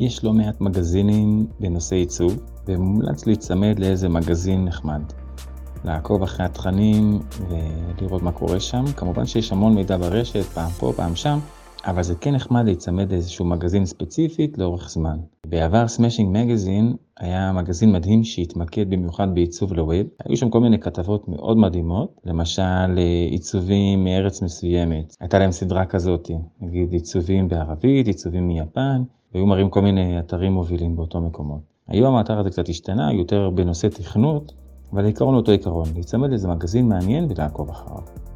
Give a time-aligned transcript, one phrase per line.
[0.00, 5.02] יש לא מעט מגזינים בנושא עיצוב, ומומלץ להיצמד לאיזה מגזין נחמד.
[5.84, 7.18] לעקוב אחרי התכנים
[7.48, 8.84] ולראות מה קורה שם.
[8.96, 11.38] כמובן שיש המון מידע ברשת, פעם פה, פעם שם,
[11.84, 15.18] אבל זה כן נחמד להיצמד לאיזשהו מגזין ספציפית לאורך זמן.
[15.50, 20.06] בעבר Smashing Magazine היה מגזין מדהים שהתמקד במיוחד בעיצוב ל web.
[20.24, 22.98] היו שם כל מיני כתבות מאוד מדהימות, למשל
[23.30, 25.16] עיצובים מארץ מסוימת.
[25.20, 26.30] הייתה להם סדרה כזאת,
[26.60, 29.02] נגיד עיצובים בערבית, עיצובים מיפן,
[29.34, 31.60] והיו מראים כל מיני אתרים מובילים באותו מקומות.
[31.88, 34.52] היום האתר הזה קצת השתנה, יותר בנושא תכנות,
[34.92, 38.29] אבל העיקרון אותו עיקרון, להיצמד לאיזה מגזין מעניין ולעקוב אחריו.